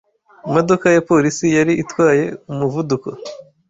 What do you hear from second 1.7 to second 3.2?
itwaye umuvuduko